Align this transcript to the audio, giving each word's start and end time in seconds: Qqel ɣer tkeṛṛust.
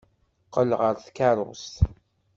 Qqel 0.47 0.69
ɣer 0.81 0.93
tkeṛṛust. 1.05 1.75